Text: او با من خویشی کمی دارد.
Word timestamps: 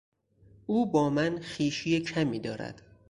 او 0.67 0.91
با 0.91 1.09
من 1.09 1.41
خویشی 1.41 1.99
کمی 1.99 2.39
دارد. 2.39 2.81